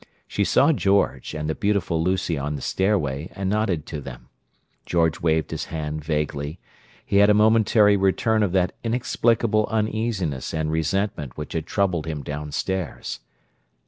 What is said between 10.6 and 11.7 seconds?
resentment which had